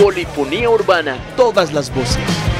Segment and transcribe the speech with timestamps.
[0.00, 2.51] Polifonía urbana, todas las voces.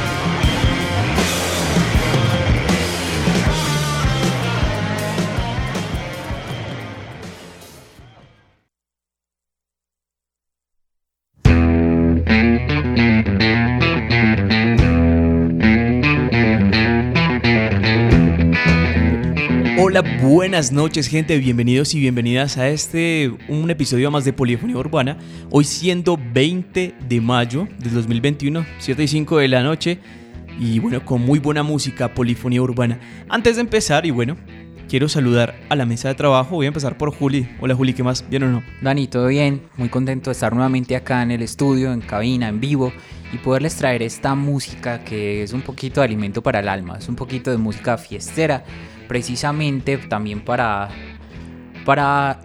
[20.53, 25.17] Buenas noches gente, bienvenidos y bienvenidas a este, un episodio más de Polifonía Urbana.
[25.51, 29.99] Hoy siendo 20 de mayo del 2021, 7 y 5 de la noche.
[30.61, 33.01] Y bueno, con muy buena música, Polifonía Urbana.
[33.31, 34.37] Antes de empezar, y bueno,
[34.91, 36.57] quiero saludar a la mesa de trabajo.
[36.57, 37.49] Voy a empezar por Juli.
[37.63, 38.23] Hola Juli, ¿qué más?
[38.29, 38.63] ¿Bien o no?
[38.83, 39.63] Dani, todo bien.
[39.79, 42.93] Muy contento de estar nuevamente acá en el estudio, en cabina, en vivo
[43.33, 46.99] y poderles traer esta música que es un poquito de alimento para el alma.
[46.99, 48.65] Es un poquito de música fiestera
[49.13, 50.89] precisamente también para,
[51.85, 52.41] para,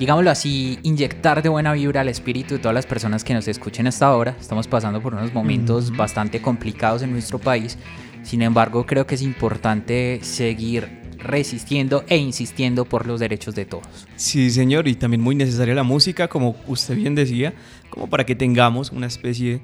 [0.00, 3.86] digámoslo así, inyectar de buena vibra al espíritu de todas las personas que nos escuchen
[3.86, 4.34] hasta ahora.
[4.40, 7.78] Estamos pasando por unos momentos bastante complicados en nuestro país.
[8.24, 14.08] Sin embargo, creo que es importante seguir resistiendo e insistiendo por los derechos de todos.
[14.16, 17.54] Sí, señor, y también muy necesaria la música, como usted bien decía,
[17.90, 19.60] como para que tengamos una especie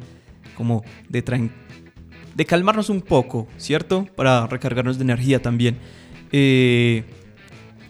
[0.56, 1.63] como de tranquilidad
[2.34, 4.06] de calmarnos un poco, ¿cierto?
[4.16, 5.78] Para recargarnos de energía también.
[6.32, 7.04] Eh,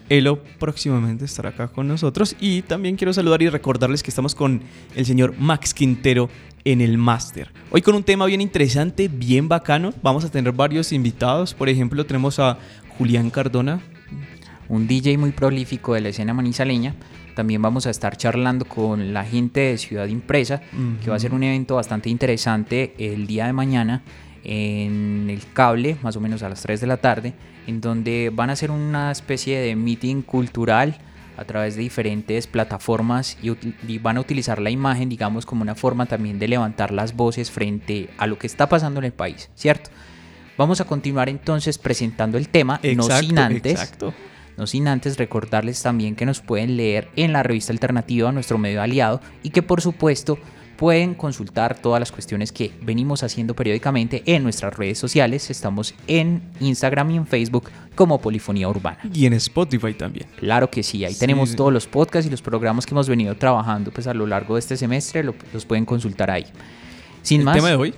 [0.07, 4.61] Elo próximamente estará acá con nosotros y también quiero saludar y recordarles que estamos con
[4.95, 6.29] el señor Max Quintero
[6.63, 7.51] en el máster.
[7.71, 9.93] Hoy con un tema bien interesante, bien bacano.
[10.03, 11.55] Vamos a tener varios invitados.
[11.55, 12.59] Por ejemplo, tenemos a
[12.97, 13.81] Julián Cardona.
[14.67, 16.95] Un DJ muy prolífico de la escena manizaleña.
[17.35, 20.61] También vamos a estar charlando con la gente de Ciudad Impresa,
[21.03, 24.03] que va a ser un evento bastante interesante el día de mañana
[24.45, 27.33] en el cable, más o menos a las 3 de la tarde,
[27.67, 30.97] en donde van a hacer una especie de meeting cultural
[31.37, 36.05] a través de diferentes plataformas y, van a utilizar la imagen, digamos, como una forma
[36.05, 39.89] también de levantar las voces frente a lo que está pasando en el país, ¿cierto?
[40.57, 43.93] Vamos a continuar entonces presentando el tema, no sin antes.
[44.57, 48.81] No sin antes recordarles también que nos pueden leer en la revista alternativa, nuestro medio
[48.81, 50.39] aliado, y que por supuesto
[50.77, 55.49] pueden consultar todas las cuestiones que venimos haciendo periódicamente en nuestras redes sociales.
[55.49, 58.99] Estamos en Instagram y en Facebook como Polifonía Urbana.
[59.13, 60.27] Y en Spotify también.
[60.37, 63.91] Claro que sí, ahí tenemos todos los podcasts y los programas que hemos venido trabajando
[63.91, 66.45] pues, a lo largo de este semestre, los pueden consultar ahí.
[67.21, 67.93] Sin ¿El más, tema de hoy?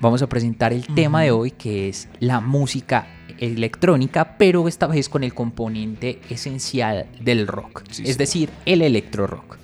[0.00, 3.06] Vamos a presentar el tema de hoy que es la música
[3.38, 9.58] electrónica, pero esta vez con el componente esencial del rock, es decir, el electro rock.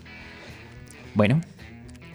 [1.14, 1.40] Bueno,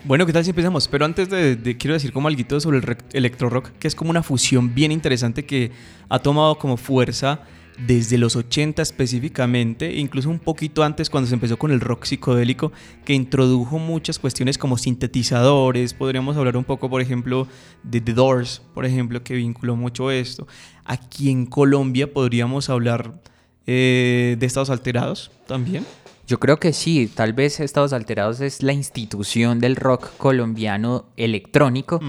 [0.09, 0.87] bueno, ¿qué tal si empezamos?
[0.87, 4.23] Pero antes de, quiero decir como algo sobre el electro rock, que es como una
[4.23, 5.71] fusión bien interesante que
[6.09, 7.41] ha tomado como fuerza
[7.77, 12.71] desde los 80 específicamente, incluso un poquito antes cuando se empezó con el rock psicodélico,
[13.05, 17.47] que introdujo muchas cuestiones como sintetizadores, podríamos hablar un poco, por ejemplo,
[17.83, 20.47] de The Doors, por ejemplo, que vinculó mucho esto.
[20.85, 23.21] Aquí en Colombia podríamos hablar
[23.67, 25.85] eh, de estados alterados también.
[26.29, 31.99] Yo creo que sí, tal vez Estados Alterados es la institución del rock colombiano electrónico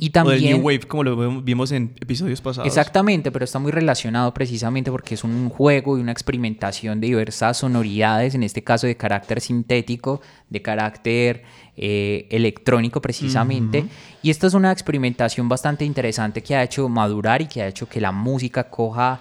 [0.00, 0.54] y también...
[0.54, 2.66] O New Wave, como lo vimos en episodios pasados.
[2.66, 7.58] Exactamente, pero está muy relacionado precisamente porque es un juego y una experimentación de diversas
[7.58, 11.42] sonoridades, en este caso de carácter sintético, de carácter
[11.76, 13.84] eh, electrónico precisamente.
[14.22, 17.86] Y esta es una experimentación bastante interesante que ha hecho madurar y que ha hecho
[17.86, 19.20] que la música coja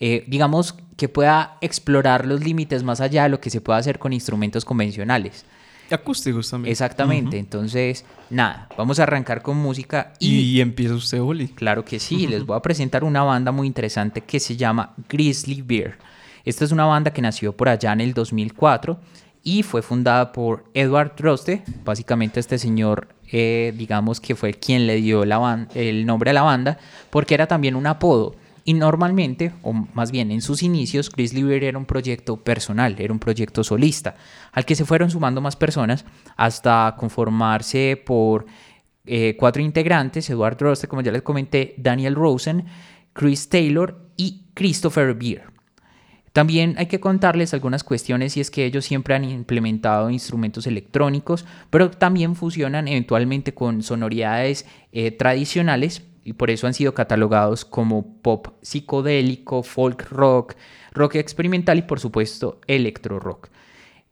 [0.00, 3.98] eh, digamos, que pueda explorar los límites más allá de lo que se puede hacer
[3.98, 5.44] con instrumentos convencionales.
[5.90, 6.72] Acústicos también.
[6.72, 10.38] Exactamente, entonces, nada, vamos a arrancar con música y...
[10.40, 11.48] Y empieza usted, Oli.
[11.48, 15.62] Claro que sí, les voy a presentar una banda muy interesante que se llama Grizzly
[15.62, 15.96] Bear.
[16.44, 18.98] Esta es una banda que nació por allá en el 2004
[19.42, 24.96] y fue fundada por Edward Droste, básicamente este señor, eh, digamos que fue quien le
[24.96, 26.78] dio la el nombre a la banda,
[27.10, 28.34] porque era también un apodo.
[28.68, 33.12] Y normalmente, o más bien en sus inicios, Grizzly Bear era un proyecto personal, era
[33.12, 34.16] un proyecto solista,
[34.50, 36.04] al que se fueron sumando más personas
[36.36, 38.44] hasta conformarse por
[39.04, 42.64] eh, cuatro integrantes, Eduard Droste, como ya les comenté, Daniel Rosen,
[43.12, 45.44] Chris Taylor y Christopher Beer.
[46.32, 51.44] También hay que contarles algunas cuestiones y es que ellos siempre han implementado instrumentos electrónicos,
[51.70, 58.20] pero también fusionan eventualmente con sonoridades eh, tradicionales y por eso han sido catalogados como
[58.20, 60.54] pop psicodélico, folk rock,
[60.92, 63.48] rock experimental y por supuesto electro rock.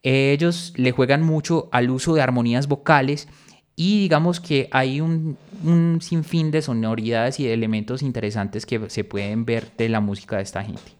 [0.04, 3.26] Ellos le juegan mucho al uso de armonías vocales
[3.74, 9.02] Y digamos que hay un, un sinfín de sonoridades y de elementos interesantes que se
[9.02, 10.92] pueden ver de la música de esta gente.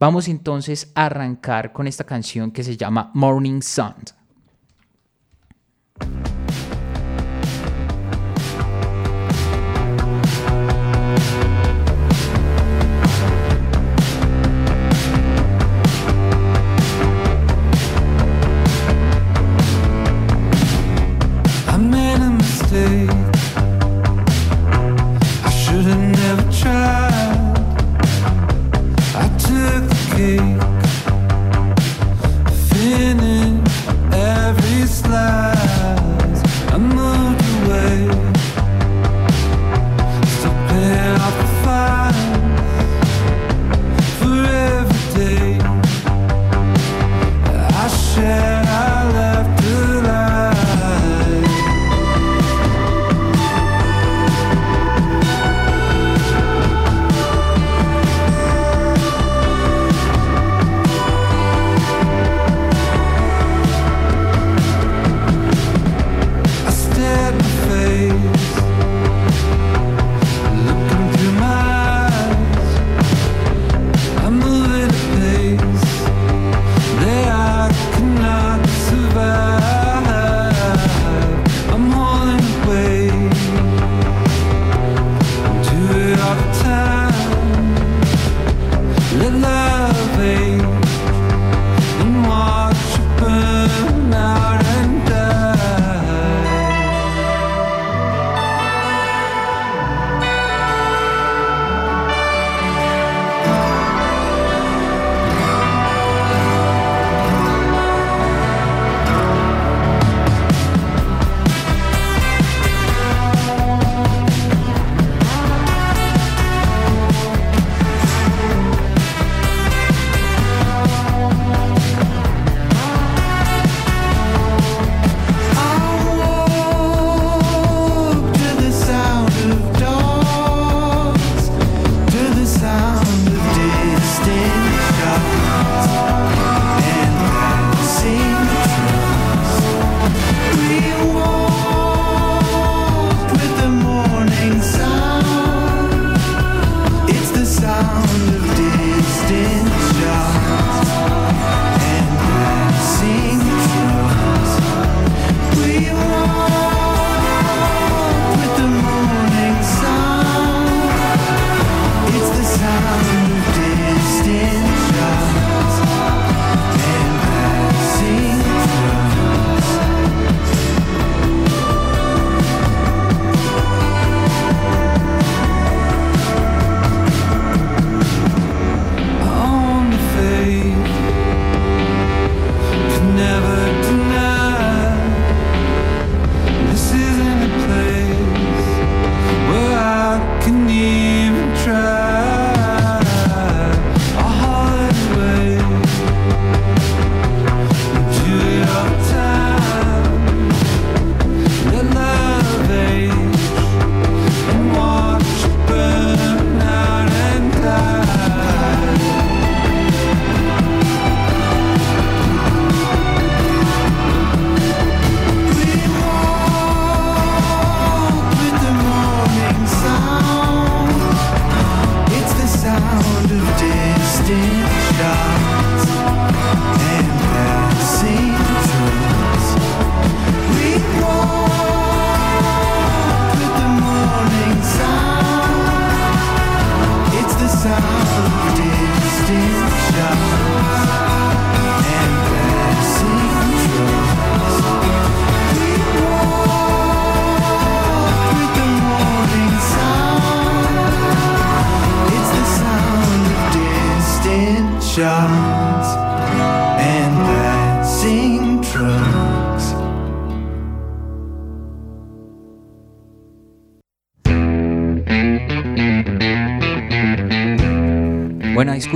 [0.00, 3.94] Vamos entonces a arrancar con esta canción que se llama Morning Sun.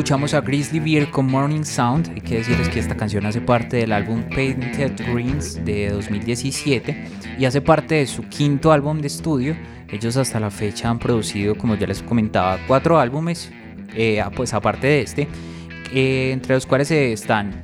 [0.08, 2.12] Escuchamos a Grizzly Bear con Morning Sound.
[2.14, 7.04] Hay que decirles que esta canción hace parte del álbum Painted Greens de 2017
[7.38, 9.54] y hace parte de su quinto álbum de estudio.
[9.86, 13.52] Ellos hasta la fecha han producido, como ya les comentaba, cuatro álbumes,
[13.94, 15.28] eh, pues aparte de este,
[15.92, 17.60] eh, entre los cuales están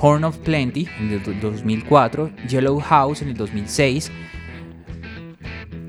[0.00, 4.12] Horn of Plenty en el do- 2004, Yellow House en el 2006,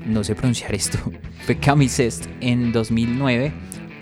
[0.04, 0.98] no sé pronunciar esto,
[1.46, 3.52] fue Camisest en 2009,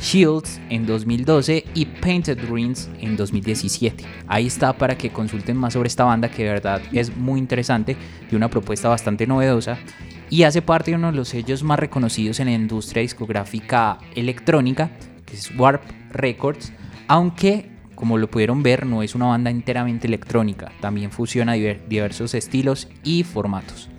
[0.00, 4.04] Shields en 2012 y Painted Rings en 2017.
[4.26, 7.97] Ahí está para que consulten más sobre esta banda que de verdad es muy interesante
[8.30, 9.78] y una propuesta bastante novedosa
[10.30, 14.90] y hace parte de uno de los sellos más reconocidos en la industria discográfica electrónica,
[15.26, 16.73] que es Warp Records,
[17.07, 22.33] aunque como lo pudieron ver no es una banda enteramente electrónica, también fusiona diver- diversos
[22.33, 23.90] estilos y formatos.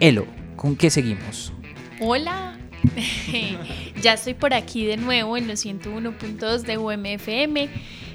[0.00, 0.26] Elo,
[0.56, 1.52] ¿con qué seguimos?
[2.00, 2.57] Hola,
[4.02, 7.68] ya estoy por aquí de nuevo en los 101.2 de UMFM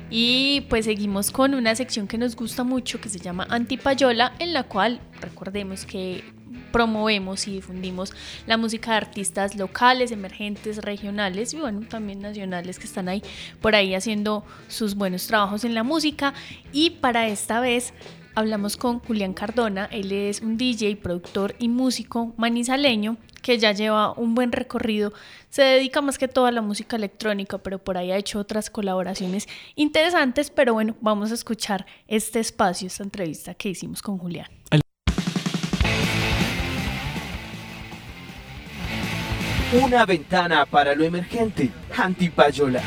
[0.10, 4.54] y pues seguimos con una sección que nos gusta mucho que se llama Antipayola en
[4.54, 6.24] la cual recordemos que
[6.72, 8.14] promovemos y difundimos
[8.48, 13.24] la música de artistas locales, emergentes, regionales y bueno, también nacionales que están ahí
[13.62, 16.34] por ahí haciendo sus buenos trabajos en la música.
[16.74, 17.94] Y para esta vez
[18.36, 24.14] hablamos con Julián Cardona, él es un DJ, productor y músico manizaleño que ya lleva
[24.14, 25.14] un buen recorrido,
[25.52, 28.72] se dedica más que todo a la música electrónica, pero por ahí ha hecho otras
[28.72, 34.48] colaboraciones interesantes, pero bueno, vamos a escuchar este espacio, esta entrevista que hicimos con Julián.
[39.74, 41.70] Una ventana para lo emergente.
[41.98, 42.82] Antipayola.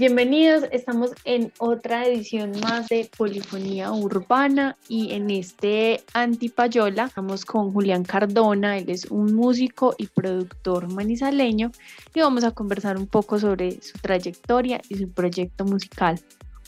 [0.00, 7.70] Bienvenidos, estamos en otra edición más de Polifonía Urbana y en este Antipayola estamos con
[7.70, 11.70] Julián Cardona, él es un músico y productor manizaleño
[12.14, 16.18] y vamos a conversar un poco sobre su trayectoria y su proyecto musical.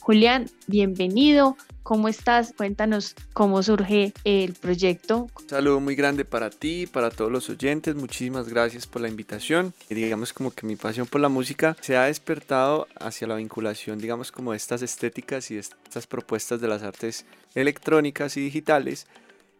[0.02, 2.52] Julián, bienvenido, ¿cómo estás?
[2.56, 5.28] Cuéntanos cómo surge el proyecto.
[5.40, 7.94] Un saludo muy grande para ti, para todos los oyentes.
[7.94, 9.72] Muchísimas gracias por la invitación.
[9.88, 14.32] Digamos como que mi pasión por la música se ha despertado hacia la vinculación, digamos
[14.32, 19.06] como de estas estéticas y estas propuestas de las artes electrónicas y digitales.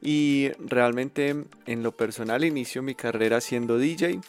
[0.01, 4.21] Y realmente en lo personal inicio mi carrera siendo DJ.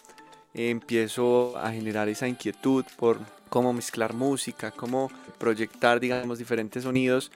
[0.53, 3.17] Empiezo a generar esa inquietud por
[3.53, 7.31] cómo mezclar música, cómo proyectar, digamos, diferentes sonidos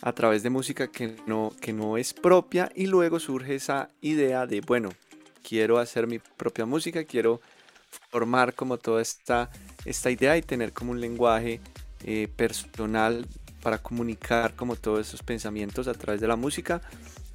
[0.00, 4.46] a través de música que no, que no es propia y luego surge esa idea
[4.46, 4.88] de, bueno,
[5.46, 7.42] quiero hacer mi propia música, quiero
[8.10, 9.50] formar como toda esta,
[9.84, 11.60] esta idea y tener como un lenguaje
[12.02, 13.26] eh, personal
[13.62, 16.80] para comunicar como todos esos pensamientos a través de la música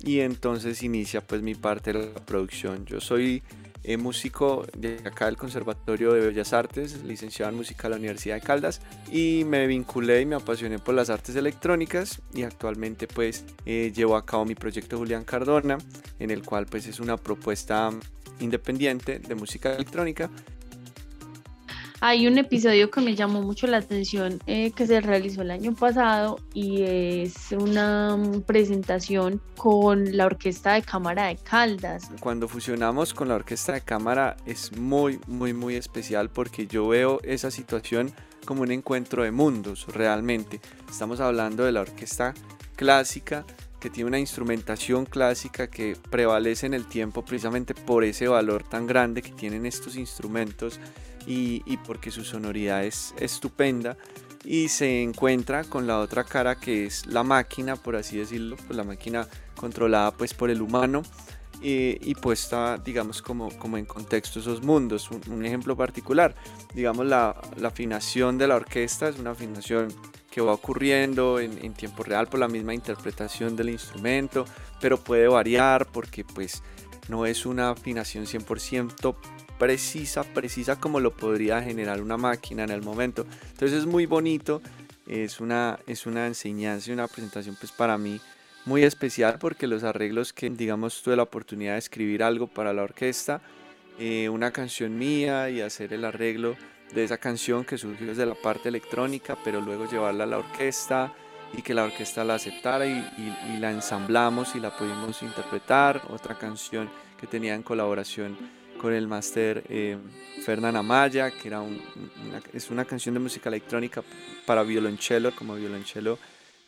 [0.04, 2.84] y entonces inicia pues mi parte de la producción.
[2.88, 3.44] Yo soy
[3.84, 8.36] eh, músico de acá del Conservatorio de Bellas Artes, licenciado en música de la Universidad
[8.36, 13.46] de Caldas y me vinculé y me apasioné por las artes electrónicas y actualmente pues
[13.66, 15.78] eh, llevo a cabo mi proyecto Julián Cardona
[16.20, 17.90] en el cual pues es una propuesta
[18.40, 20.30] independiente de música electrónica
[22.06, 25.74] Hay un episodio que me llamó mucho la atención eh, que se realizó el año
[25.74, 32.10] pasado y es una mm, presentación con la Orquesta de Cámara de Caldas.
[32.20, 37.22] Cuando fusionamos con la orquesta de cámara es muy, muy, muy especial porque yo veo
[37.24, 38.12] esa situación
[38.44, 40.60] como un encuentro de mundos realmente.
[40.90, 42.34] Estamos hablando de la orquesta
[42.76, 43.46] clásica
[43.80, 48.88] que tiene una instrumentación clásica que prevalece en el tiempo precisamente por ese valor tan
[48.88, 50.82] grande que tienen estos instrumentos
[51.26, 53.98] y, y porque su sonoridad es estupenda
[54.44, 58.76] y se encuentra con la otra cara que es la máquina, por así decirlo, pues
[58.76, 61.04] la máquina controlada pues por el humano
[61.62, 65.10] eh, y puesta digamos como, como en contexto esos mundos.
[65.12, 66.36] Un, un ejemplo particular,
[66.74, 69.88] digamos la, la afinación de la orquesta es una afinación
[70.30, 74.46] que va ocurriendo en, en tiempo real por la misma interpretación del instrumento,
[74.82, 76.64] pero puede variar porque pues
[77.08, 79.16] no es una afinación 100%
[79.64, 83.26] precisa, precisa como lo podría generar una máquina en el momento.
[83.52, 84.62] Entonces es muy bonito,
[85.08, 88.20] es una, es una enseñanza y una presentación pues para mí
[88.66, 92.84] muy especial porque los arreglos que digamos tuve la oportunidad de escribir algo para la
[92.84, 93.42] orquesta,
[94.00, 96.58] eh, una canción mía y hacer el arreglo
[96.94, 101.14] de esa canción que surgió desde la parte electrónica, pero luego llevarla a la orquesta
[101.58, 106.02] y que la orquesta la aceptara y, y- y la ensamblamos y la pudimos interpretar.
[106.10, 108.36] Otra canción que tenía en colaboración
[108.84, 109.98] con el máster eh,
[110.46, 111.82] Fernán Amaya, que era un-
[112.28, 114.04] una, es una canción de música electrónica
[114.46, 116.20] para violonchelo, como violonchelo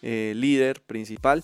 [0.02, 1.44] eh, líder principal,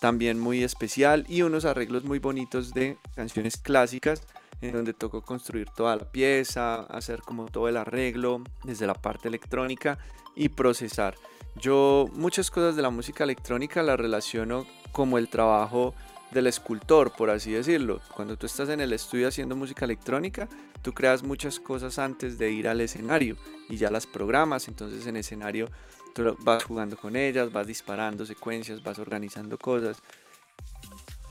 [0.00, 4.22] también muy especial, y unos arreglos muy bonitos de canciones clásicas,
[4.60, 9.28] en donde tocó construir toda la pieza, hacer como todo el arreglo desde la parte
[9.28, 9.96] electrónica
[10.34, 11.14] y procesar.
[11.54, 15.94] Yo muchas cosas de la música electrónica las relaciono como el trabajo
[16.30, 18.00] del escultor, por así decirlo.
[18.14, 20.48] Cuando tú estás en el estudio haciendo música electrónica,
[20.82, 23.36] tú creas muchas cosas antes de ir al escenario
[23.68, 25.68] y ya las programas, entonces en escenario
[26.14, 29.98] tú vas jugando con ellas, vas disparando secuencias, vas organizando cosas.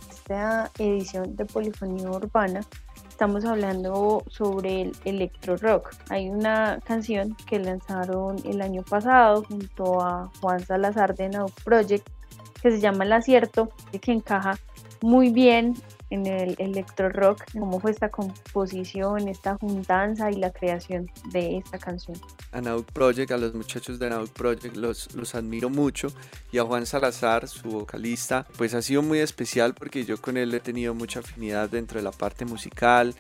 [0.10, 2.62] Esta edición de Polifonía Urbana
[3.08, 5.94] estamos hablando sobre el electro rock.
[6.10, 12.08] Hay una canción que lanzaron el año pasado junto a Juan Salazar de Now Project
[12.62, 13.70] que se llama El Acierto,
[14.02, 14.58] que encaja
[15.02, 15.76] muy bien
[16.10, 21.78] en el electro rock, cómo fue esta composición, esta juntanza y la creación de esta
[21.78, 22.18] canción.
[22.52, 26.08] A Nauk Project, a los muchachos de Nauk Project los, los admiro mucho
[26.52, 30.54] y a Juan Salazar, su vocalista, pues ha sido muy especial porque yo con él
[30.54, 33.14] he tenido mucha afinidad dentro de la parte musical,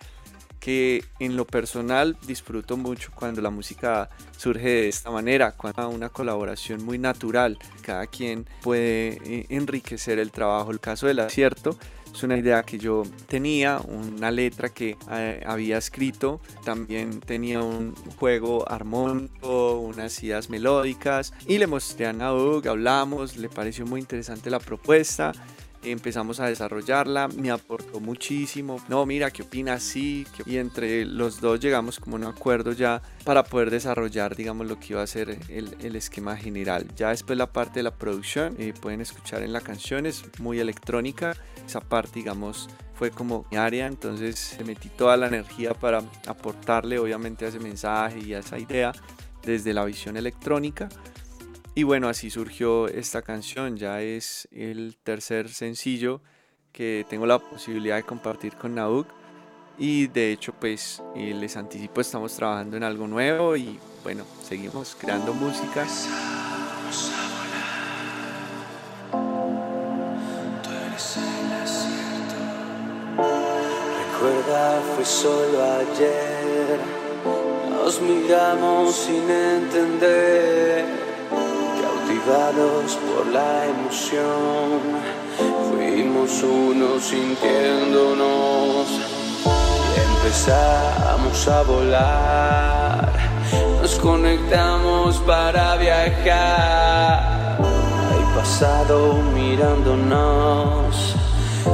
[0.59, 6.09] que en lo personal disfruto mucho cuando la música surge de esta manera, cuando una
[6.09, 10.71] colaboración muy natural, cada quien puede eh, enriquecer el trabajo.
[10.71, 11.77] El caso del acierto
[12.13, 17.95] es una idea que yo tenía, una letra que eh, había escrito, también tenía un
[18.17, 21.33] juego armónico, unas ideas melódicas.
[21.47, 25.33] Y le mostré a Naug, hablamos, le pareció muy interesante la propuesta
[25.83, 28.81] empezamos a desarrollarla, me aportó muchísimo.
[28.87, 29.83] No, mira, ¿qué opinas?
[29.83, 34.67] Sí, y entre los dos llegamos como a un acuerdo ya para poder desarrollar, digamos,
[34.67, 36.87] lo que iba a ser el, esquema general.
[36.95, 40.59] Ya después la parte de la producción, eh, pueden escuchar en la canción, es muy
[40.59, 41.35] electrónica.
[41.65, 47.45] Esa parte, digamos, fue como mi área, entonces metí toda la energía para aportarle, obviamente,
[47.45, 48.91] a ese mensaje y a esa idea
[49.43, 50.89] desde la visión electrónica.
[51.75, 56.21] Y bueno, así surgió esta canción, ya es el tercer sencillo
[56.71, 59.07] que tengo la posibilidad de compartir con Nauk.
[59.77, 64.97] Y de hecho, pues eh, les anticipo, estamos trabajando en algo nuevo y bueno, seguimos
[64.99, 65.87] creando música.
[74.11, 76.79] Recuerda, fue solo ayer,
[77.71, 81.08] nos miramos sin entender
[82.25, 84.81] por la emoción,
[85.69, 88.87] fuimos uno sintiéndonos.
[89.95, 93.13] Y empezamos a volar,
[93.81, 97.57] nos conectamos para viajar,
[98.17, 101.15] el pasado mirándonos.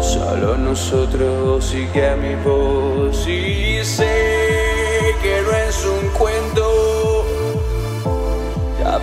[0.02, 3.28] Solo nosotros sigue mi voz.
[3.28, 5.65] Y sé que no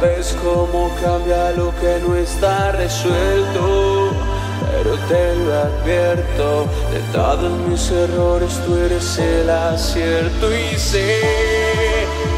[0.02, 4.10] Sabes cómo cambia lo que no está resuelto,
[4.72, 11.20] pero te lo advierto, de todos mis errores tú eres el acierto y sé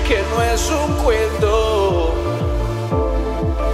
[0.07, 2.12] que no es un cuento.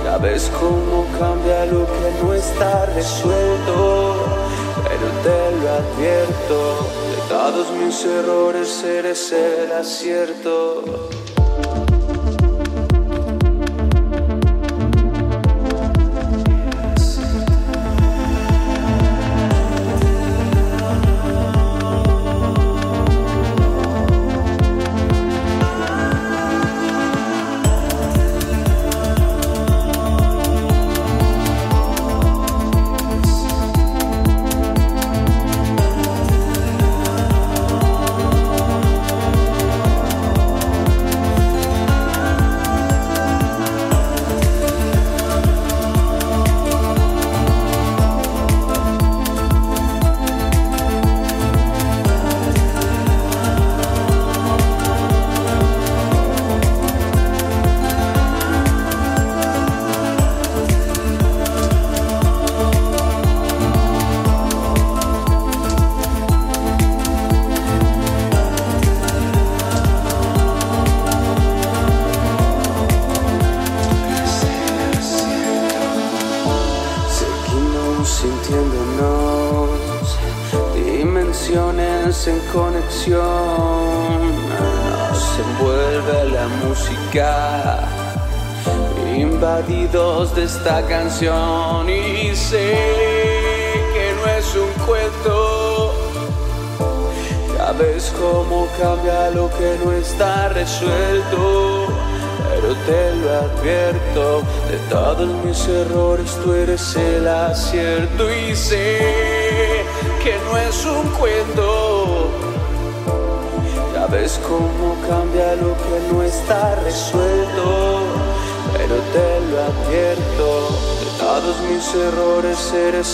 [0.05, 4.15] Sabes cómo cambia lo que no está resuelto,
[4.85, 11.11] pero te lo advierto, de todos mis errores eres el acierto.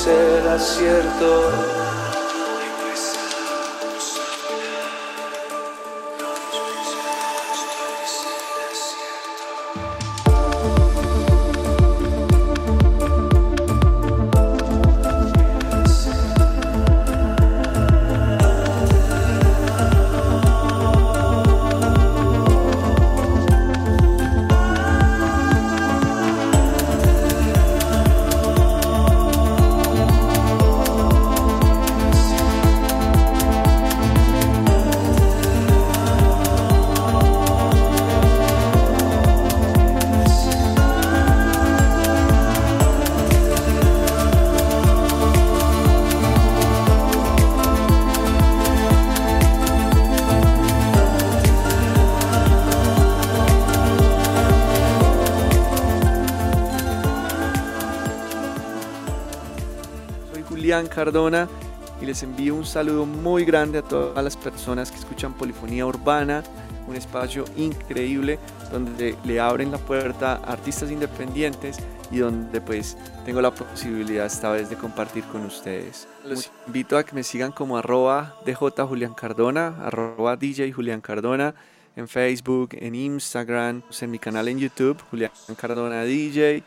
[0.04, 1.95] Errores eres
[60.77, 61.49] Julián Cardona
[62.03, 66.43] y les envío un saludo muy grande a todas las personas que escuchan Polifonía Urbana,
[66.87, 68.39] un espacio increíble
[68.71, 71.79] donde le abren la puerta a artistas independientes
[72.11, 76.07] y donde pues tengo la posibilidad esta vez de compartir con ustedes.
[76.27, 81.55] Los invito a que me sigan como arroba DJ Julián Cardona, arroba DJ Julián Cardona
[81.97, 86.62] en Facebook, en Instagram, en mi canal en YouTube, Julián Cardona DJ.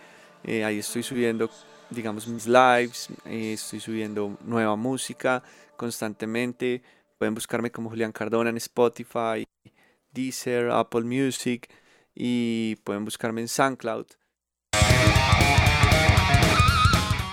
[0.46, 1.48] Eh, ahí estoy subiendo
[1.90, 5.44] digamos, mis lives, eh, estoy subiendo nueva música
[5.78, 6.82] constantemente.
[7.18, 9.46] Pueden buscarme como Julián Cardona en Spotify,
[10.12, 11.70] Deezer, Apple Music
[12.16, 14.06] y pueden buscarme en SoundCloud.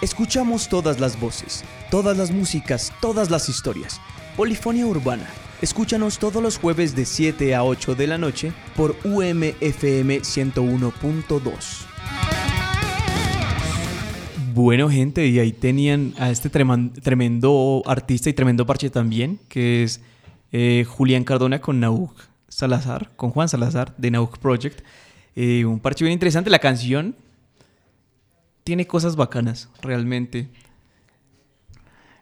[0.02, 4.00] Escuchamos todas las voces, todas las músicas, todas las historias.
[4.36, 5.26] Polifonía Urbana.
[5.62, 11.95] Escúchanos todos los jueves de 7 a 8 de la noche por UMFM 101.2.
[14.56, 20.00] Bueno, gente, y ahí tenían a este tremendo artista y tremendo parche también, que es
[20.50, 22.14] eh, Julián Cardona con Nauk
[22.48, 24.80] Salazar, con Juan Salazar de Nauk Project.
[25.34, 26.48] Eh, un parche bien interesante.
[26.48, 27.14] La canción
[28.64, 30.48] tiene cosas bacanas, realmente.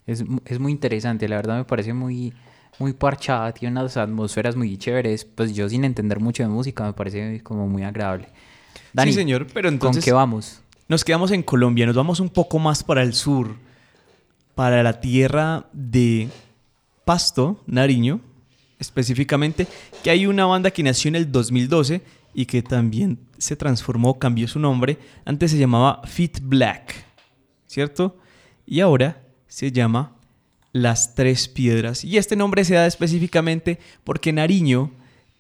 [0.05, 2.35] Es, es muy interesante, la verdad me parece muy,
[2.81, 5.25] muy parchada, tiene unas atmósferas muy chéveres.
[5.25, 8.27] Pues yo sin entender mucho de música me parece como muy agradable.
[8.92, 10.63] Dani, sí, señor, pero entonces ¿con qué vamos?
[10.88, 13.57] Nos quedamos en Colombia, nos vamos un poco más para el sur,
[14.55, 16.29] para la tierra de
[17.05, 18.20] Pasto, Nariño,
[18.79, 19.66] específicamente,
[20.03, 22.03] que hay una banda que nació en el 2012
[22.35, 24.99] y que también se transformó, cambió su nombre.
[25.25, 26.94] Antes se llamaba Fit Black,
[27.66, 28.18] ¿cierto?
[28.66, 30.16] Y ahora se llama
[30.73, 32.05] Las Tres Piedras.
[32.05, 34.90] Y este nombre se da específicamente porque Nariño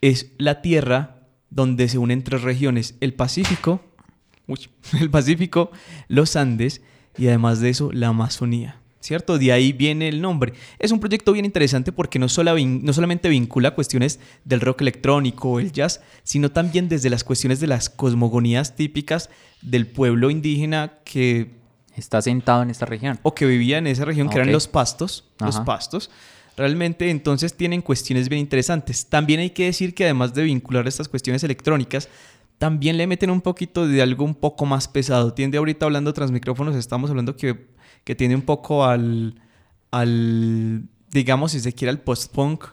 [0.00, 3.80] es la tierra donde se unen tres regiones, el Pacífico,
[4.46, 4.68] uy,
[5.00, 5.70] el Pacífico,
[6.08, 6.82] los Andes
[7.16, 8.80] y además de eso la Amazonía.
[9.00, 9.36] ¿Cierto?
[9.36, 10.54] De ahí viene el nombre.
[10.78, 15.50] Es un proyecto bien interesante porque no, sola no solamente vincula cuestiones del rock electrónico
[15.50, 19.28] o el jazz, sino también desde las cuestiones de las cosmogonías típicas
[19.60, 21.50] del pueblo indígena que
[21.96, 23.20] Está sentado en esta región.
[23.22, 26.10] o que vivía en esa región, que eran los pastos, los pastos.
[26.56, 29.06] Realmente entonces tienen cuestiones bien interesantes.
[29.06, 32.08] También hay que decir que además de vincular estas cuestiones electrónicas,
[32.58, 35.34] también le meten un poquito de algo un poco más pesado.
[35.34, 37.68] Tiende ahorita hablando tras micrófonos, estamos hablando que,
[38.04, 39.40] que tiende un poco al,
[39.90, 42.64] al, digamos, si se quiere, al post-punk.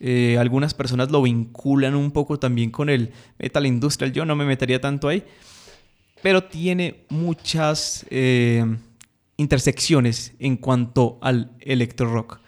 [0.00, 4.12] Eh, algunas personas lo vinculan un poco también con el metal industrial.
[4.12, 5.24] Yo no me metería tanto ahí
[6.22, 8.64] pero tiene muchas eh,
[9.36, 12.40] intersecciones en cuanto al electro rock.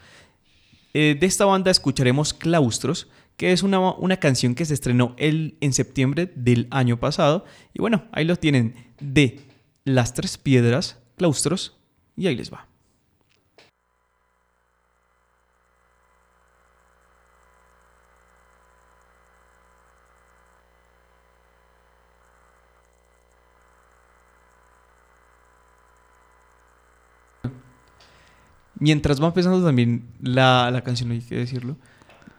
[0.93, 3.09] Eh, de esta banda escucharemos Claustros,
[3.41, 7.47] que es una, una canción que se estrenó el, en septiembre del año pasado.
[7.73, 9.41] Y bueno, ahí lo tienen de
[9.83, 11.75] Las Tres Piedras, Claustros,
[12.19, 12.67] y ahí les va.
[28.75, 31.79] Mientras va empezando también la, la canción, hay que decirlo,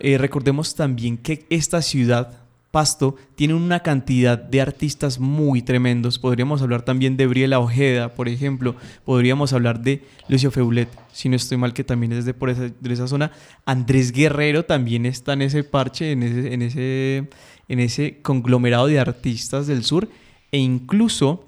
[0.02, 2.40] eh, recordemos también que esta ciudad,
[2.72, 6.20] Pasto, tiene una cantidad de artistas muy tremendos.
[6.20, 8.76] Podríamos hablar también de Briela Ojeda, por ejemplo.
[9.04, 12.70] Podríamos hablar de Lucio Feulet, si no estoy mal, que también es de por esa,
[12.70, 13.32] de esa zona.
[13.66, 17.30] Andrés Guerrero también está en ese parche, en ese, en ese,
[17.68, 20.08] en ese conglomerado de artistas del sur.
[20.52, 21.46] E incluso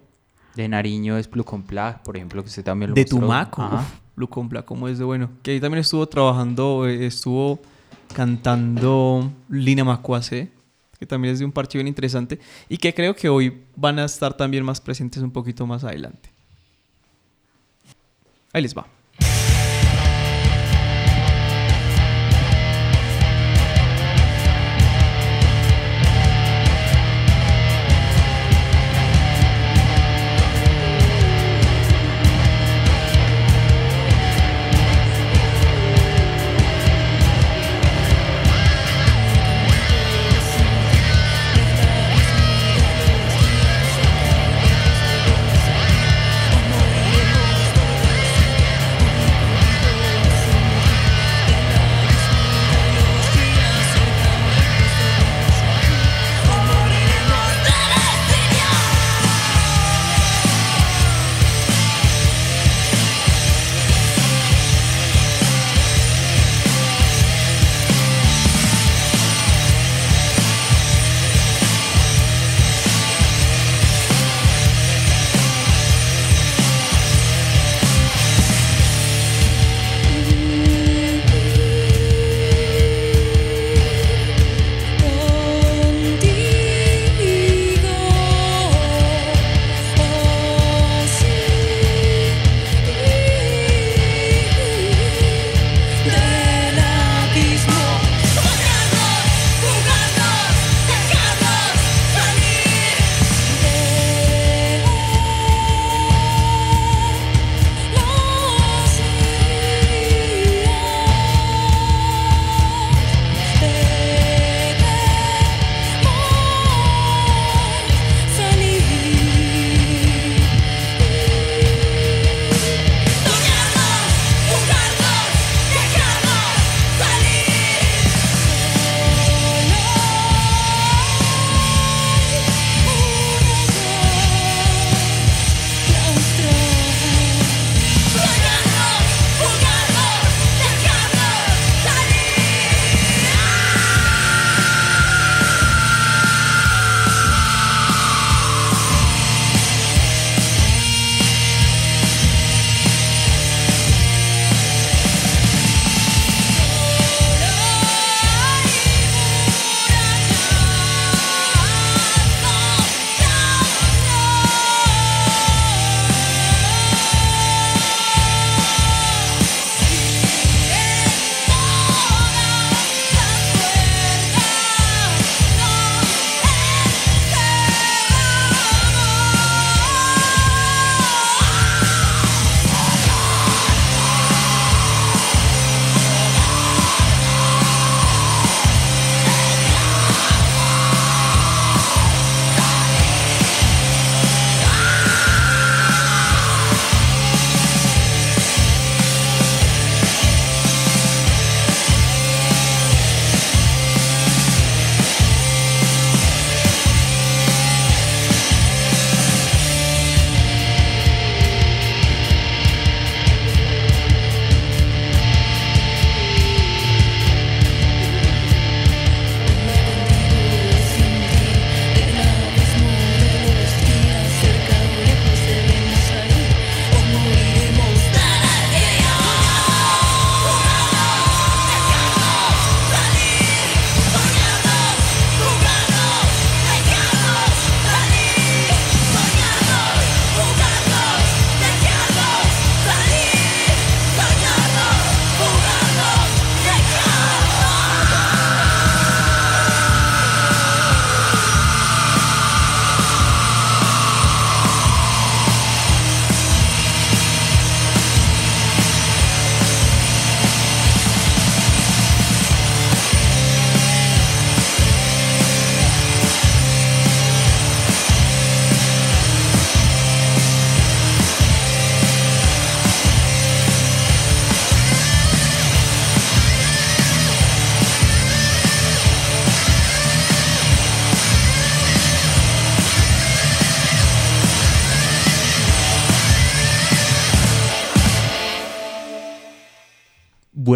[0.55, 3.19] De Nariño es Blue Complag, por ejemplo, que usted también lo de mostró.
[3.19, 3.61] Tumaco.
[3.61, 3.77] Ajá.
[3.77, 3.85] Uf,
[4.15, 5.29] Blue Compla, como es de bueno.
[5.41, 7.61] Que ahí también estuvo trabajando, eh, estuvo
[8.13, 10.49] cantando Lina Macuase,
[10.97, 14.05] que también es de un parche bien interesante y que creo que hoy van a
[14.05, 16.29] estar también más presentes un poquito más adelante.
[18.53, 18.87] Ahí les va.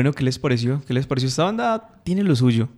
[0.08, 0.82] Bueno, ¿qué les pareció?
[0.88, 1.28] ¿Qué les pareció?
[1.28, 2.70] Esta banda tiene lo suyo.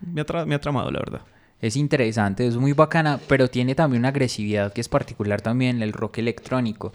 [0.00, 1.20] Me ha, tra- me ha tramado, la verdad.
[1.60, 5.92] Es interesante, es muy bacana, pero tiene también una agresividad que es particular también el
[5.92, 6.92] rock electrónico.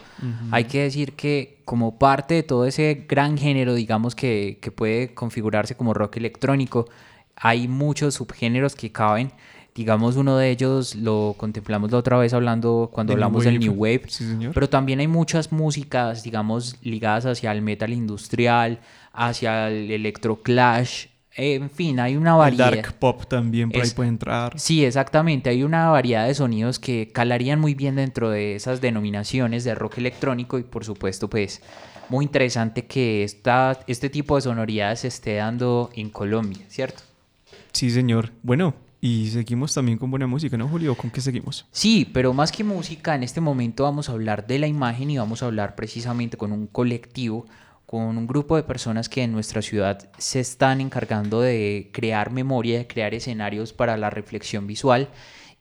[0.51, 5.13] Hay que decir que como parte de todo ese gran género, digamos, que, que puede
[5.13, 6.89] configurarse como rock electrónico,
[7.37, 9.31] hay muchos subgéneros que caben.
[9.73, 13.59] Digamos, uno de ellos lo contemplamos la otra vez hablando cuando hablamos del.
[13.59, 14.01] New Wave.
[14.07, 14.25] Sí.
[14.51, 18.79] Pero también hay muchas músicas, digamos, ligadas hacia el metal industrial,
[19.17, 21.07] hacia el electroclash.
[21.35, 22.71] En fin, hay una El variedad.
[22.71, 24.59] dark pop también por ahí puede entrar.
[24.59, 25.49] Sí, exactamente.
[25.51, 29.99] Hay una variedad de sonidos que calarían muy bien dentro de esas denominaciones de rock
[29.99, 31.61] electrónico y por supuesto, pues,
[32.09, 37.03] muy interesante que esta, este tipo de sonoridades se esté dando en Colombia, ¿cierto?
[37.71, 38.31] Sí, señor.
[38.41, 40.95] Bueno, y seguimos también con buena música, ¿no, Julio?
[40.95, 41.67] ¿Con qué seguimos?
[41.71, 45.19] Sí, pero más que música, en este momento vamos a hablar de la imagen y
[45.19, 47.45] vamos a hablar precisamente con un colectivo,
[47.87, 52.79] con un grupo de personas que en nuestra ciudad se están encargando de crear memoria,
[52.79, 55.07] de crear escenarios para la reflexión visual.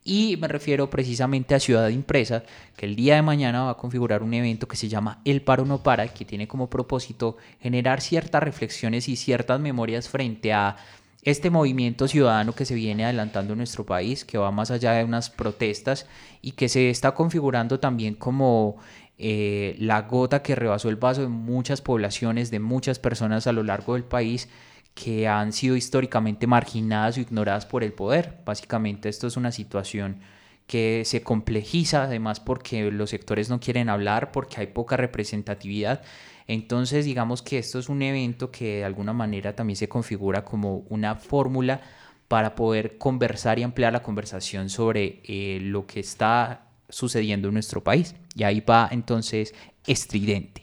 [0.03, 2.43] Y me refiero precisamente a Ciudad Impresa,
[2.77, 5.65] que el día de mañana va a configurar un evento que se llama El Paro
[5.65, 10.77] No Para, que tiene como propósito generar ciertas reflexiones y ciertas memorias frente a
[11.23, 15.05] este movimiento ciudadano que se viene adelantando en nuestro país, que va más allá de
[15.05, 16.07] unas protestas
[16.43, 18.77] y que se está configurando también como
[19.19, 23.63] eh, la gota que rebasó el vaso de muchas poblaciones, de muchas personas a lo
[23.63, 24.49] largo del país
[24.95, 28.39] que han sido históricamente marginadas o ignoradas por el poder.
[28.45, 30.21] Básicamente esto es una situación
[30.67, 36.03] que se complejiza además porque los sectores no quieren hablar, porque hay poca representatividad.
[36.47, 40.79] Entonces digamos que esto es un evento que de alguna manera también se configura como
[40.89, 41.81] una fórmula
[42.29, 47.83] para poder conversar y ampliar la conversación sobre eh, lo que está sucediendo en nuestro
[47.85, 48.15] país.
[48.37, 49.55] Y ahí va entonces
[49.87, 50.63] estridente.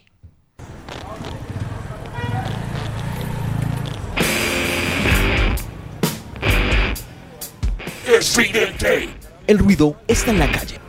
[9.48, 10.83] El ruido está en la calle.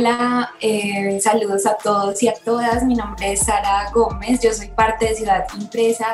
[0.00, 2.82] Hola, eh, saludos a todos y a todas.
[2.84, 4.40] Mi nombre es Sara Gómez.
[4.40, 6.06] Yo soy parte de Ciudad Impresa,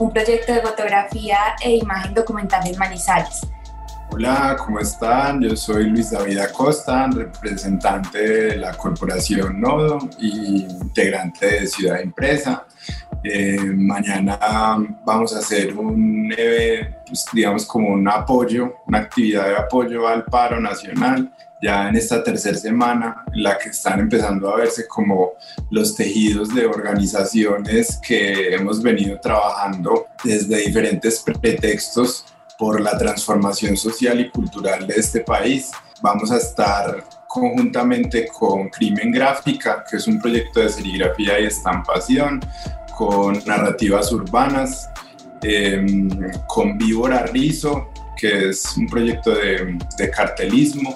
[0.00, 3.40] un proyecto de fotografía e imagen documental en Manizales.
[4.10, 5.40] Hola, ¿cómo están?
[5.40, 12.66] Yo soy Luis David Acosta, representante de la corporación Nodo y integrante de Ciudad Impresa.
[13.24, 14.38] Eh, mañana
[15.04, 20.24] vamos a hacer un, eh, pues, digamos, como un apoyo, una actividad de apoyo al
[20.24, 21.32] paro nacional,
[21.62, 25.34] ya en esta tercera semana, en la que están empezando a verse como
[25.70, 32.26] los tejidos de organizaciones que hemos venido trabajando desde diferentes pretextos
[32.58, 35.70] por la transformación social y cultural de este país.
[36.02, 42.40] Vamos a estar conjuntamente con Crimen Gráfica, que es un proyecto de serigrafía y estampación,
[42.96, 44.88] con narrativas urbanas,
[45.42, 45.84] eh,
[46.46, 50.94] con Víbora Rizo, que es un proyecto de, de cartelismo,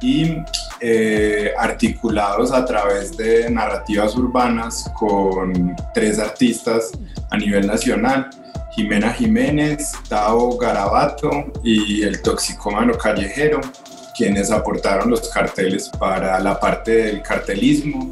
[0.00, 0.36] y
[0.80, 6.92] eh, articulados a través de narrativas urbanas con tres artistas
[7.30, 8.30] a nivel nacional.
[8.76, 11.30] Jimena Jiménez, Tao Garabato
[11.64, 13.60] y el toxicómano callejero,
[14.16, 18.10] quienes aportaron los carteles para la parte del cartelismo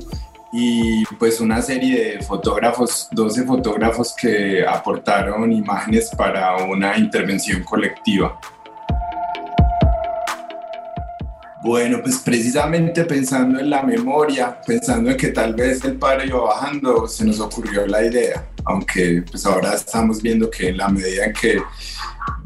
[0.59, 8.41] y pues una serie de fotógrafos, 12 fotógrafos que aportaron imágenes para una intervención colectiva.
[11.63, 16.41] Bueno, pues precisamente pensando en la memoria, pensando en que tal vez el padre iba
[16.41, 21.27] bajando, se nos ocurrió la idea, aunque pues ahora estamos viendo que en la medida
[21.27, 21.61] en que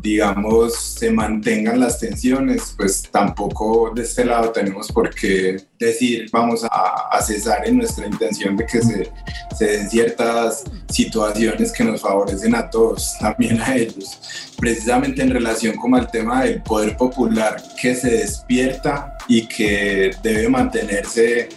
[0.01, 6.64] digamos se mantengan las tensiones, pues tampoco de este lado tenemos por qué decir vamos
[6.64, 9.12] a, a cesar en nuestra intención de que se,
[9.57, 14.19] se den ciertas situaciones que nos favorecen a todos, también a ellos
[14.61, 20.49] precisamente en relación como al tema del poder popular que se despierta y que debe
[20.49, 21.49] mantenerse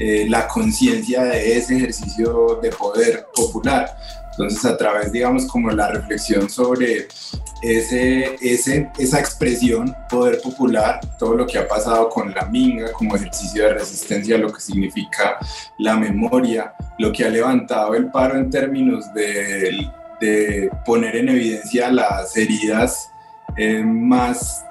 [0.00, 3.96] eh, la conciencia de ese ejercicio de poder popular.
[4.32, 7.08] Entonces, a través, digamos, como la reflexión sobre
[7.62, 13.64] ese, esa expresión, poder popular, todo lo que ha pasado con la minga como ejercicio
[13.64, 15.38] de resistencia, lo que significa
[15.78, 22.36] la memoria, lo que ha levantado el paro en términos de poner en evidencia las
[22.36, 23.10] heridas
[23.56, 24.64] eh, más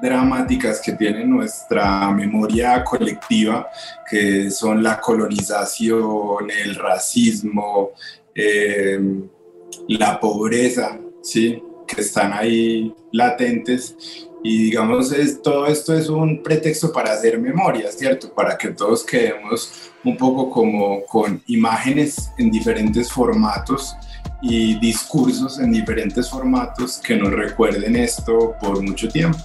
[0.00, 3.68] dramáticas que tiene nuestra memoria colectiva,
[4.08, 7.90] que son la colonización, el racismo,
[8.34, 8.98] eh,
[9.88, 11.62] la pobreza, ¿sí?
[11.86, 13.96] Que están ahí latentes.
[14.42, 18.32] Y digamos, es, todo esto es un pretexto para hacer memoria, ¿cierto?
[18.32, 23.96] Para que todos quedemos un poco como con imágenes en diferentes formatos
[24.42, 29.38] y discursos en diferentes formatos que nos recuerden esto por mucho tiempo.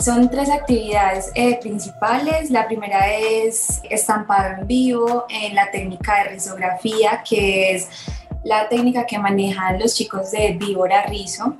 [0.00, 2.50] Son tres actividades eh, principales.
[2.50, 7.86] La primera es estampado en vivo en la técnica de risografía, que es
[8.42, 11.58] la técnica que manejan los chicos de Víbora Rizo.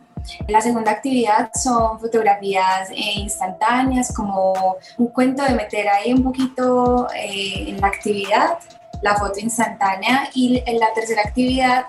[0.49, 7.09] La segunda actividad son fotografías eh, instantáneas, como un cuento de meter ahí un poquito
[7.15, 8.59] eh, en la actividad,
[9.03, 10.31] la foto instantánea.
[10.33, 11.85] Y en la tercera actividad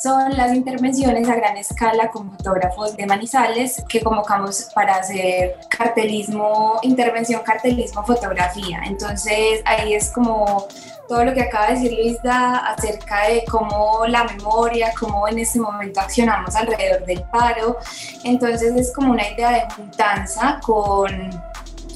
[0.00, 6.78] son las intervenciones a gran escala con fotógrafos de Manizales que convocamos para hacer cartelismo,
[6.82, 8.82] intervención, cartelismo, fotografía.
[8.84, 10.68] Entonces ahí es como
[11.08, 15.60] todo lo que acaba de decir Luisa acerca de cómo la memoria, cómo en este
[15.60, 17.78] momento accionamos alrededor del paro.
[18.22, 21.30] Entonces es como una idea de juntanza con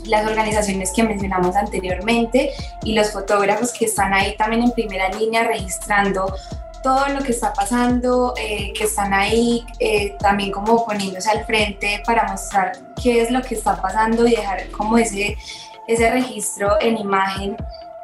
[0.06, 2.50] las organizaciones que mencionamos anteriormente
[2.82, 6.34] y los fotógrafos que están ahí también en primera línea registrando
[6.82, 12.02] todo lo que está pasando, eh, que están ahí eh, también como poniéndose al frente
[12.04, 12.72] para mostrar
[13.02, 15.36] qué es lo que está pasando y dejar como ese,
[15.86, 17.56] ese registro en imagen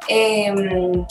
[0.07, 0.47] eh,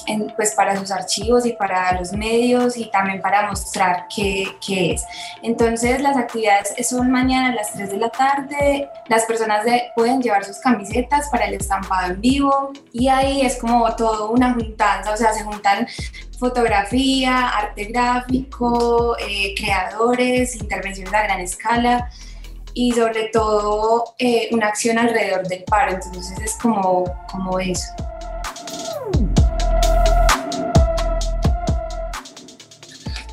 [0.07, 4.93] en, pues para sus archivos y para los medios y también para mostrar qué, qué,
[4.93, 5.05] es.
[5.43, 10.23] Entonces las actividades son mañana a las 3 de la tarde, las personas de, pueden
[10.23, 15.13] llevar sus camisetas para el estampado en vivo y ahí es como todo una juntanza,
[15.13, 15.87] o sea, se juntan
[16.39, 22.11] fotografía, arte gráfico, eh, creadores, intervenciones a gran escala
[22.75, 27.89] y sobre todo eh, una acción alrededor del paro, entonces es como, como eso.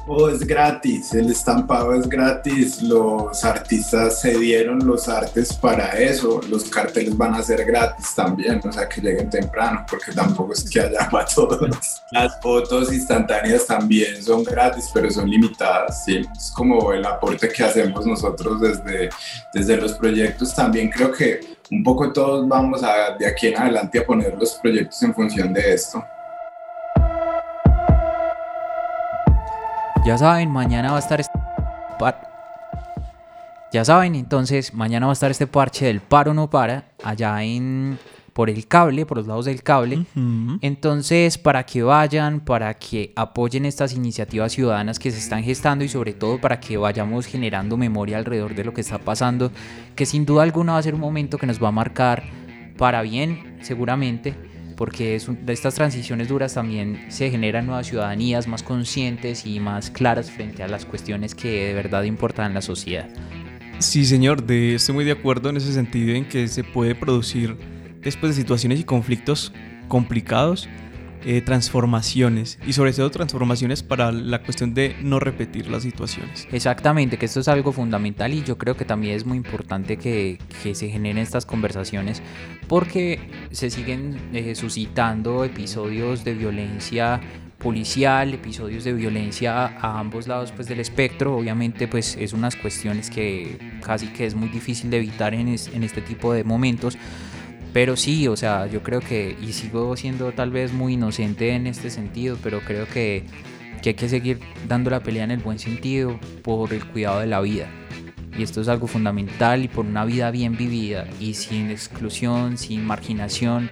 [0.05, 6.41] Oh, es gratis, el estampado es gratis, los artistas se dieron los artes para eso,
[6.49, 10.69] los carteles van a ser gratis también, o sea que lleguen temprano, porque tampoco es
[10.69, 12.01] que haya para todos.
[12.11, 16.21] Las fotos instantáneas también son gratis, pero son limitadas, ¿sí?
[16.35, 19.09] es como el aporte que hacemos nosotros desde,
[19.53, 20.53] desde los proyectos.
[20.53, 21.39] También creo que
[21.71, 25.53] un poco todos vamos a, de aquí en adelante a poner los proyectos en función
[25.53, 26.03] de esto.
[30.05, 31.37] Ya saben, mañana va a estar este
[31.97, 32.29] par-
[33.71, 37.97] Ya saben, entonces, mañana va a estar este parche del paro no para, allá en
[38.33, 40.05] por el cable, por los lados del cable.
[40.61, 45.87] Entonces, para que vayan, para que apoyen estas iniciativas ciudadanas que se están gestando y
[45.89, 49.51] sobre todo para que vayamos generando memoria alrededor de lo que está pasando,
[49.95, 52.23] que sin duda alguna va a ser un momento que nos va a marcar
[52.77, 54.33] para bien, seguramente,
[54.75, 60.31] porque de estas transiciones duras también se generan nuevas ciudadanías más conscientes y más claras
[60.31, 63.09] frente a las cuestiones que de verdad importan en la sociedad.
[63.79, 67.57] Sí, señor, de, estoy muy de acuerdo en ese sentido en que se puede producir
[68.01, 69.53] después de situaciones y conflictos
[69.87, 70.69] complicados,
[71.25, 76.47] eh, transformaciones y sobre todo transformaciones para la cuestión de no repetir las situaciones.
[76.51, 80.39] Exactamente, que esto es algo fundamental y yo creo que también es muy importante que,
[80.61, 82.21] que se generen estas conversaciones
[82.67, 83.19] porque
[83.51, 87.21] se siguen eh, suscitando episodios de violencia
[87.63, 91.37] policial, episodios de violencia a ambos lados pues, del espectro.
[91.37, 95.83] Obviamente pues es unas cuestiones que casi que es muy difícil de evitar en, en
[95.83, 96.97] este tipo de momentos.
[97.73, 101.65] Pero sí, o sea, yo creo que, y sigo siendo tal vez muy inocente en
[101.65, 103.25] este sentido, pero creo que,
[103.81, 107.27] que hay que seguir dando la pelea en el buen sentido por el cuidado de
[107.27, 107.67] la vida.
[108.37, 112.85] Y esto es algo fundamental y por una vida bien vivida y sin exclusión, sin
[112.85, 113.69] marginación,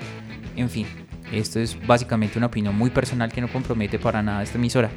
[0.55, 0.87] en fin.
[1.31, 4.89] Esto es básicamente una opinión muy personal que no compromete para nada esta emisora.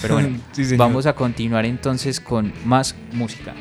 [0.00, 3.54] Pero bueno, Sí, vamos a continuar entonces con más música.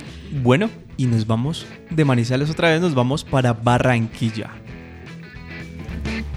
[0.43, 4.51] Bueno, y nos vamos de Manizales otra vez, nos vamos para Barranquilla.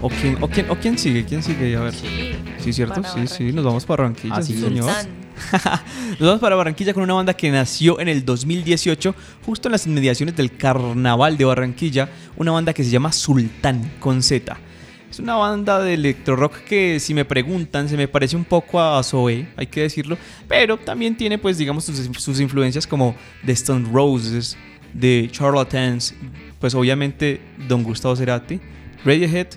[0.01, 1.25] ¿O quién, o quién, o quién sigue?
[1.25, 1.75] ¿Quién sigue?
[1.75, 1.93] A ver.
[1.93, 2.35] Sí.
[2.59, 3.01] Sí, ¿cierto?
[3.03, 4.91] Sí, sí, nos vamos para Barranquilla, Así sí, señor.
[6.11, 9.13] Nos vamos para Barranquilla con una banda que nació en el 2018,
[9.45, 14.23] justo en las inmediaciones del Carnaval de Barranquilla, una banda que se llama Sultán con
[14.23, 14.57] Z.
[15.11, 18.81] Es una banda de electro rock que si me preguntan se me parece un poco
[18.81, 20.17] a Zoe, hay que decirlo,
[20.47, 23.15] pero también tiene pues digamos sus, sus influencias como
[23.45, 24.57] The Stone Roses,
[24.99, 26.15] The Charlatans,
[26.59, 28.59] pues obviamente Don Gustavo Cerati,
[29.03, 29.47] Radiohead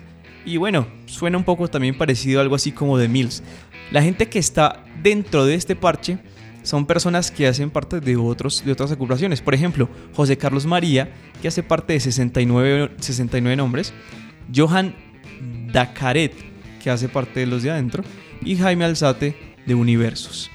[0.45, 3.43] y bueno, suena un poco también parecido a algo así como The Mills.
[3.91, 6.17] La gente que está dentro de este parche
[6.63, 9.41] son personas que hacen parte de, otros, de otras agrupaciones.
[9.41, 11.09] Por ejemplo, José Carlos María,
[11.41, 13.93] que hace parte de 69, 69 nombres.
[14.55, 14.93] Johan
[15.71, 16.33] Dacaret,
[16.83, 18.03] que hace parte de los de adentro.
[18.43, 19.35] Y Jaime Alzate,
[19.65, 20.49] de Universos.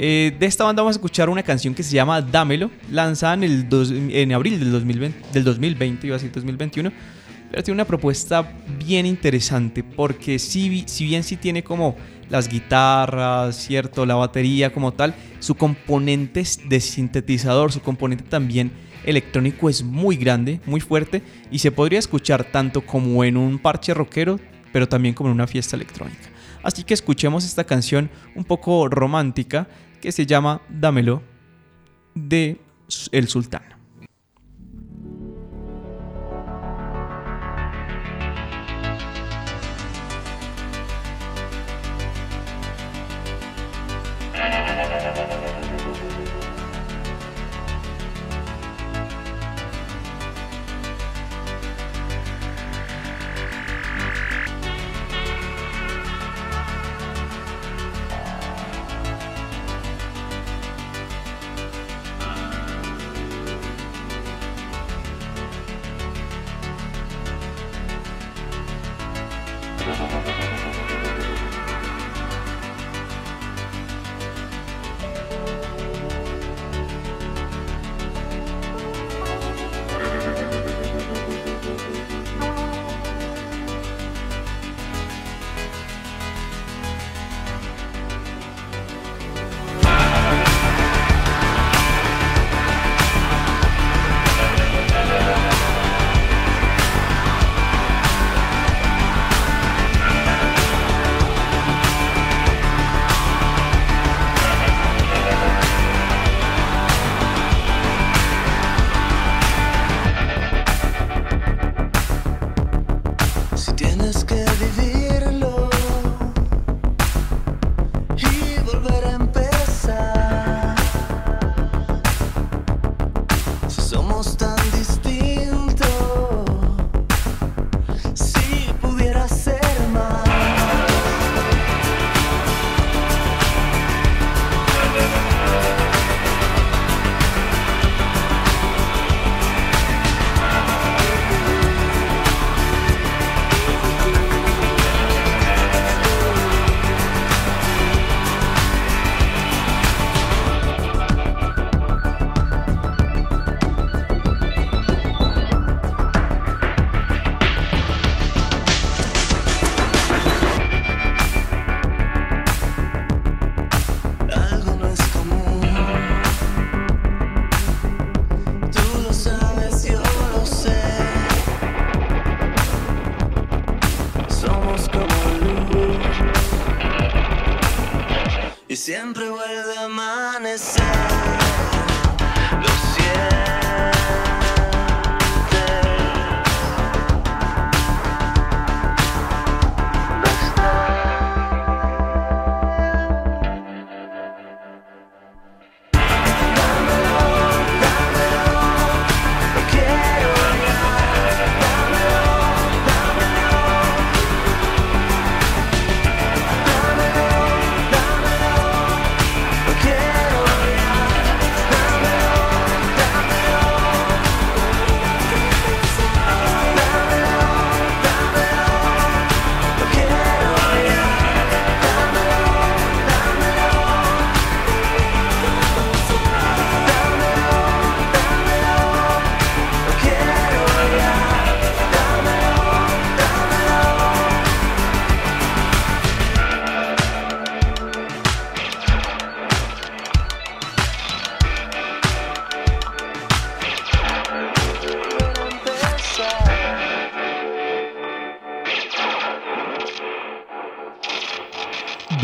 [0.00, 3.42] Eh, de esta banda vamos a escuchar una canción que se llama Dámelo, lanzada en,
[3.42, 6.92] el dos- en abril del 2020, del 2020, iba a decir 2021.
[7.50, 8.52] Pero tiene una propuesta
[8.84, 11.96] bien interesante porque si, si bien sí tiene como
[12.28, 18.72] las guitarras, cierto, la batería como tal, su componente de sintetizador, su componente también
[19.04, 23.94] electrónico es muy grande, muy fuerte y se podría escuchar tanto como en un parche
[23.94, 24.38] rockero,
[24.72, 26.28] pero también como en una fiesta electrónica.
[26.62, 29.68] Así que escuchemos esta canción un poco romántica
[30.00, 31.22] que se llama Dámelo
[32.14, 32.60] de
[33.12, 33.77] El Sultán.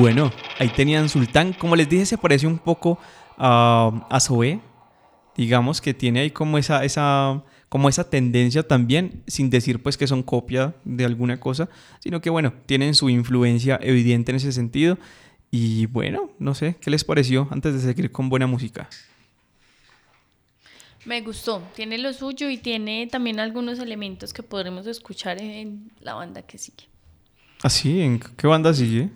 [0.05, 1.55] Bueno, ahí tenían Sultán.
[1.55, 2.98] Como les dije, se parece un poco
[3.38, 4.61] a, a Zoé.
[5.34, 10.07] Digamos que tiene ahí como esa, esa, como esa tendencia también, sin decir pues que
[10.07, 14.98] son copia de alguna cosa, sino que bueno, tienen su influencia evidente en ese sentido.
[15.50, 18.90] Y bueno, no sé, ¿qué les pareció antes de seguir con buena música?
[21.07, 26.12] Me gustó, tiene lo suyo y tiene también algunos elementos que podremos escuchar en la
[26.12, 26.90] banda que sigue.
[27.62, 29.09] Así, ¿en qué banda sigue?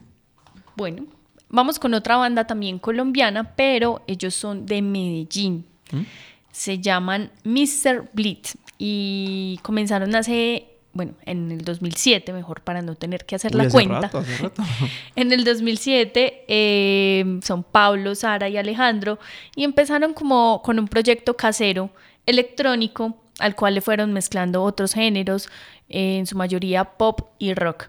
[0.78, 1.06] Bueno,
[1.48, 5.66] vamos con otra banda también colombiana, pero ellos son de Medellín.
[5.90, 6.02] ¿Mm?
[6.52, 8.08] Se llaman Mr.
[8.12, 8.46] Bleed
[8.78, 13.62] y comenzaron hace, bueno, en el 2007, mejor para no tener que hacer Uy, la
[13.64, 14.00] hace cuenta.
[14.02, 14.62] rato, hace rato.
[15.16, 19.18] En el 2007 eh, son Pablo, Sara y Alejandro
[19.56, 21.90] y empezaron como con un proyecto casero
[22.24, 25.48] electrónico al cual le fueron mezclando otros géneros
[25.88, 27.88] eh, en su mayoría pop y rock.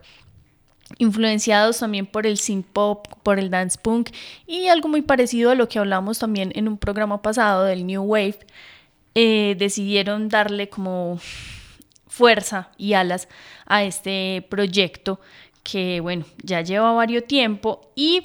[0.98, 4.10] Influenciados también por el synth pop, por el dance punk
[4.48, 8.02] y algo muy parecido a lo que hablamos también en un programa pasado del New
[8.04, 8.40] Wave,
[9.16, 11.20] eh, decidieron darle como
[12.08, 13.28] fuerza y alas
[13.66, 15.20] a este proyecto
[15.64, 18.24] que, bueno, ya lleva varios tiempo y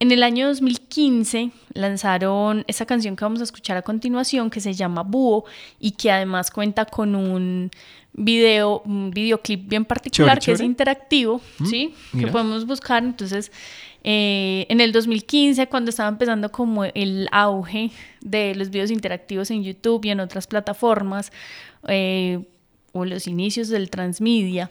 [0.00, 4.74] en el año 2015 lanzaron esa canción que vamos a escuchar a continuación que se
[4.74, 5.44] llama Búho
[5.78, 7.70] y que además cuenta con un
[8.14, 11.94] video, un videoclip bien particular Chévere, que es interactivo, Mm, ¿sí?
[12.18, 13.02] Que podemos buscar.
[13.02, 13.50] Entonces,
[14.04, 17.90] eh, en el 2015, cuando estaba empezando como el auge
[18.20, 21.32] de los videos interactivos en YouTube y en otras plataformas,
[21.88, 22.40] eh,
[22.92, 24.70] o los inicios del transmedia,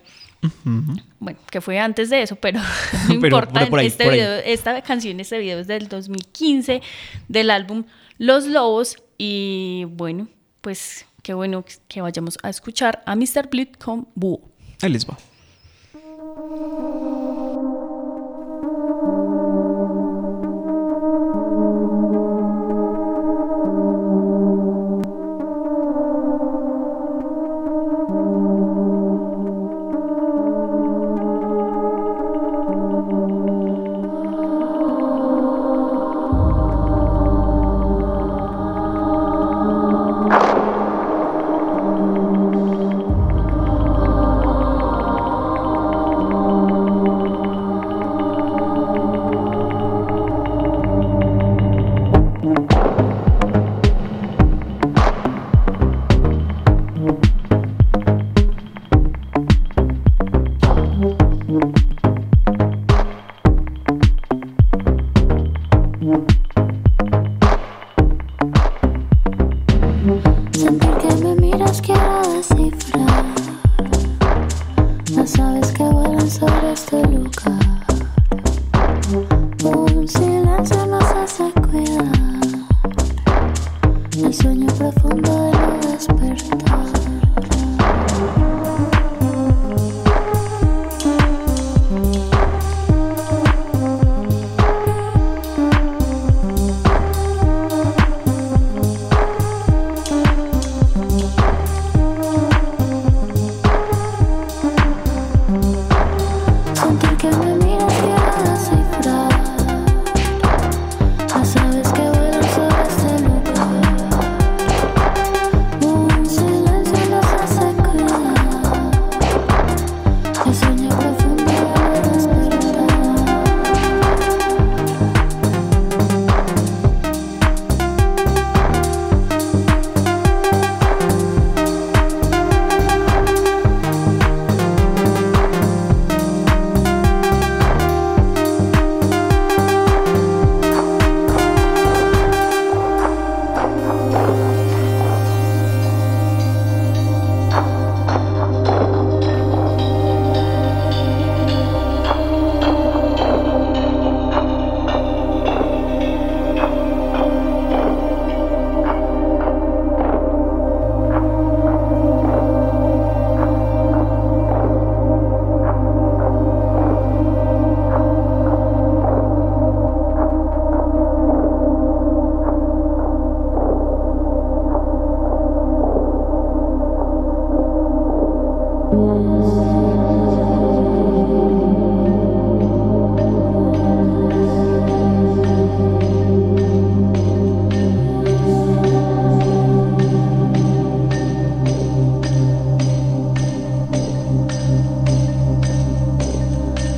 [1.20, 2.60] bueno, que fue antes de eso, pero
[3.08, 3.52] no importa.
[3.54, 6.82] pero por ahí, este video, esta canción, este video es del 2015,
[7.28, 7.84] del álbum
[8.18, 8.98] Los Lobos.
[9.18, 10.28] Y bueno,
[10.62, 13.50] pues qué bueno que vayamos a escuchar a Mr.
[13.50, 14.42] Bleed con Búho.
[14.82, 15.18] Ahí les va.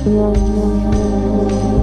[0.06, 1.73] And I'm.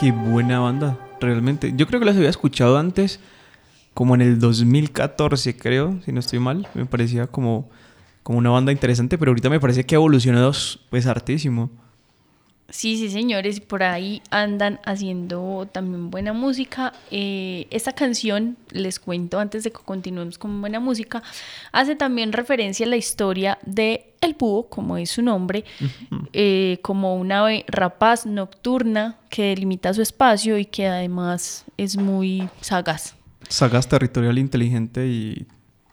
[0.00, 1.72] Qué buena banda, realmente.
[1.76, 3.18] Yo creo que las había escuchado antes,
[3.94, 6.68] como en el 2014, creo, si no estoy mal.
[6.74, 7.68] Me parecía como,
[8.22, 10.52] como una banda interesante, pero ahorita me parece que ha evolucionado
[10.90, 11.70] pues hartísimo.
[12.70, 16.92] Sí, sí, señores, por ahí andan haciendo también buena música.
[17.10, 21.22] Eh, esta canción, les cuento antes de que continuemos con buena música,
[21.72, 25.64] hace también referencia a la historia de el búho, como es su nombre,
[26.34, 32.50] eh, como una ave rapaz nocturna que delimita su espacio y que además es muy
[32.60, 33.14] sagaz.
[33.48, 35.46] Sagaz, territorial, inteligente y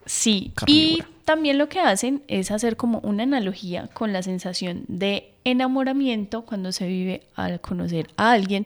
[0.05, 5.31] Sí, y también lo que hacen es hacer como una analogía con la sensación de
[5.43, 8.65] enamoramiento cuando se vive al conocer a alguien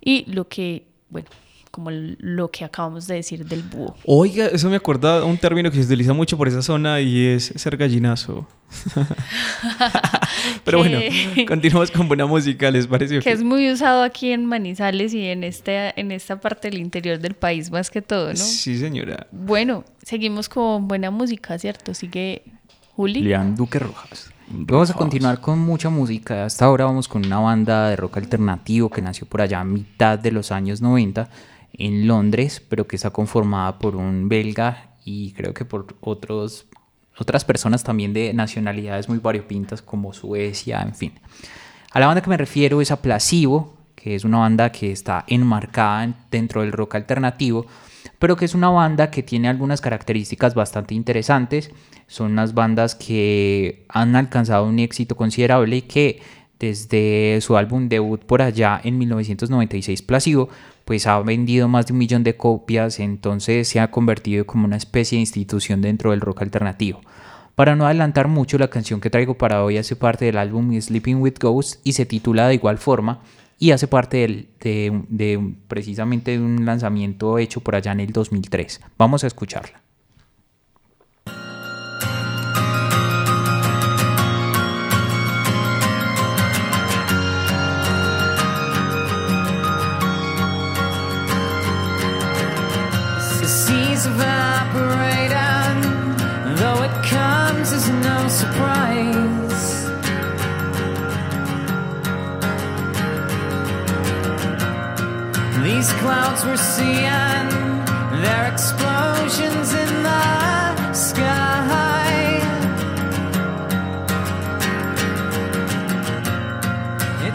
[0.00, 1.28] y lo que, bueno,
[1.74, 3.96] como lo que acabamos de decir del búho.
[4.04, 7.52] Oiga, eso me acuerda un término que se utiliza mucho por esa zona y es
[7.56, 8.46] ser gallinazo.
[10.64, 11.00] Pero bueno,
[11.48, 13.18] continuamos con buena música, ¿les parece?
[13.18, 17.18] Que es muy usado aquí en Manizales y en, este, en esta parte del interior
[17.18, 18.36] del país más que todo, ¿no?
[18.36, 19.26] Sí, señora.
[19.32, 21.92] Bueno, seguimos con buena música, ¿cierto?
[21.92, 22.42] Sigue
[22.94, 23.22] Juli.
[23.22, 24.30] Lean Duque Rojas.
[24.46, 26.44] Vamos a continuar con mucha música.
[26.44, 30.20] Hasta ahora vamos con una banda de rock alternativo que nació por allá a mitad
[30.20, 31.28] de los años 90
[31.78, 36.66] en Londres, pero que está conformada por un belga y creo que por otros,
[37.18, 41.12] otras personas también de nacionalidades muy variopintas como Suecia, en fin.
[41.92, 45.24] A la banda que me refiero es a Placebo, que es una banda que está
[45.26, 47.66] enmarcada dentro del rock alternativo,
[48.18, 51.70] pero que es una banda que tiene algunas características bastante interesantes.
[52.06, 56.20] Son unas bandas que han alcanzado un éxito considerable y que
[56.64, 60.48] desde su álbum debut por allá en 1996 Placebo,
[60.84, 64.76] pues ha vendido más de un millón de copias, entonces se ha convertido como una
[64.76, 67.00] especie de institución dentro del rock alternativo.
[67.54, 71.20] Para no adelantar mucho, la canción que traigo para hoy hace parte del álbum Sleeping
[71.20, 73.20] with Ghosts y se titula de igual forma
[73.58, 78.80] y hace parte de, de precisamente de un lanzamiento hecho por allá en el 2003.
[78.98, 79.83] Vamos a escucharla.
[94.04, 95.80] Seas evaporating,
[96.56, 99.84] though it comes as no surprise.
[105.62, 107.48] These clouds we're seeing,
[108.22, 111.60] they're explosions in the sky.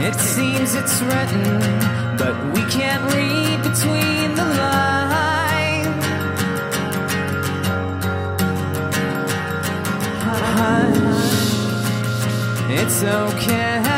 [0.02, 1.60] It seems it's written,
[2.18, 4.09] but we can't read between
[12.90, 13.89] it's okay.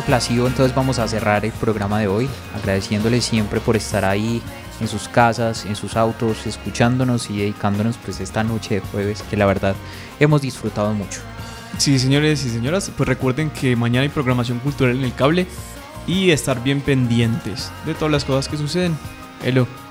[0.00, 4.40] Placido, entonces vamos a cerrar el programa de hoy, agradeciéndoles siempre por estar ahí
[4.80, 9.36] en sus casas, en sus autos, escuchándonos y dedicándonos pues esta noche de jueves que
[9.36, 9.76] la verdad
[10.18, 11.20] hemos disfrutado mucho.
[11.78, 15.46] Sí, señores y señoras, pues recuerden que mañana hay programación cultural en el cable
[16.06, 18.96] y estar bien pendientes de todas las cosas que suceden.
[19.44, 19.81] Hello.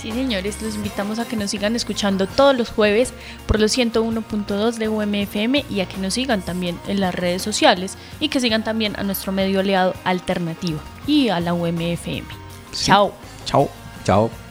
[0.00, 3.14] Sí, señores, los invitamos a que nos sigan escuchando todos los jueves
[3.46, 7.96] por los 101.2 de UMFM y a que nos sigan también en las redes sociales
[8.20, 12.26] y que sigan también a nuestro medio aliado alternativo y a la UMFM.
[12.72, 13.12] Chao.
[13.46, 13.70] Chao.
[14.04, 14.45] Chao.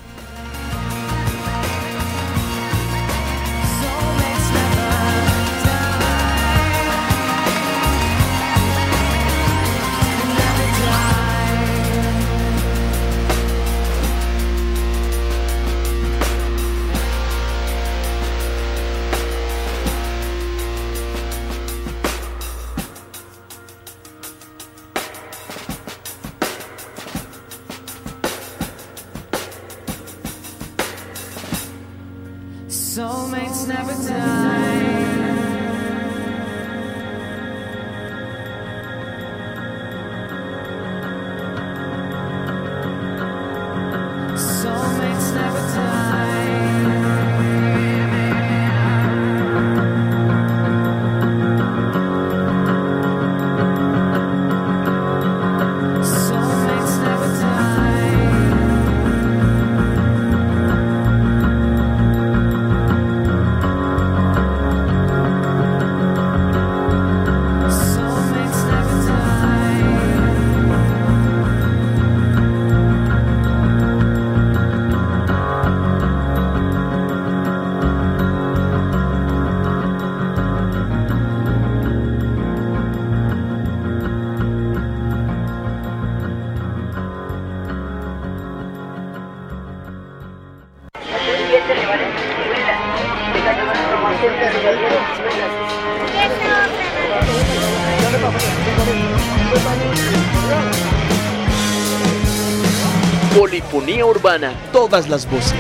[104.36, 105.54] Urbana, todas las voces.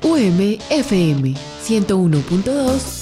[0.00, 1.34] UMFM
[1.66, 2.97] 101.2